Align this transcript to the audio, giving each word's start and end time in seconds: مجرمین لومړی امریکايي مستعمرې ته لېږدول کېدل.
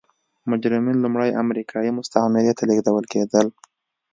مجرمین 0.49 0.97
لومړی 1.01 1.29
امریکايي 1.43 1.91
مستعمرې 1.97 2.53
ته 2.57 2.63
لېږدول 2.69 3.05
کېدل. 3.13 3.45